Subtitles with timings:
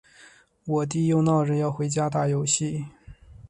[0.65, 2.85] 我弟又闹着要回家打游戏。